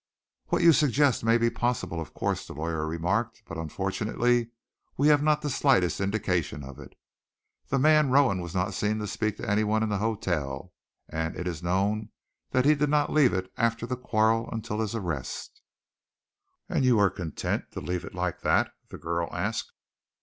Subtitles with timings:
[0.47, 4.49] "What you suggest may be possible, of course," the lawyer remarked, "but, unfortunately,
[4.97, 6.95] we have not the slightest indication of it.
[7.67, 10.73] The man Rowan was not seen to speak to anyone in the hotel,
[11.07, 12.09] and it is known
[12.49, 15.61] that he did not leave it after the quarrel until his arrest."
[16.67, 19.71] "And you are content to leave it like that?" the girl asked.